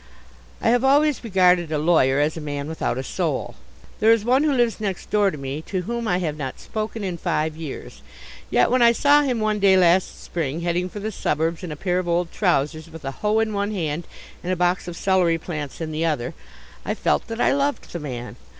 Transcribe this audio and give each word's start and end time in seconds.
I 0.63 0.69
have 0.71 0.83
always 0.83 1.23
regarded 1.23 1.71
a 1.71 1.77
lawyer 1.77 2.19
as 2.19 2.35
a 2.35 2.41
man 2.41 2.67
without 2.67 2.97
a 2.97 3.03
soul. 3.03 3.53
There 3.99 4.11
is 4.11 4.25
one 4.25 4.43
who 4.43 4.51
lives 4.51 4.79
next 4.79 5.11
door 5.11 5.29
to 5.29 5.37
me 5.37 5.61
to 5.67 5.83
whom 5.83 6.07
I 6.07 6.17
have 6.17 6.37
not 6.37 6.59
spoken 6.59 7.03
in 7.03 7.19
five 7.19 7.55
years. 7.55 8.01
Yet 8.49 8.71
when 8.71 8.81
I 8.81 8.93
saw 8.93 9.21
him 9.21 9.39
one 9.39 9.59
day 9.59 9.77
last 9.77 10.23
spring 10.23 10.61
heading 10.61 10.89
for 10.89 10.99
the 10.99 11.11
suburbs 11.11 11.61
in 11.63 11.71
a 11.71 11.75
pair 11.75 11.99
of 11.99 12.07
old 12.07 12.31
trousers 12.31 12.89
with 12.89 13.05
a 13.05 13.11
hoe 13.11 13.37
in 13.37 13.53
one 13.53 13.69
hand 13.73 14.07
and 14.43 14.51
a 14.51 14.55
box 14.55 14.87
of 14.87 14.97
celery 14.97 15.37
plants 15.37 15.79
in 15.79 15.91
the 15.91 16.03
other 16.07 16.33
I 16.83 16.95
felt 16.95 17.27
that 17.27 17.39
I 17.39 17.53
loved 17.53 17.91
the 17.93 17.99
man. 17.99 18.37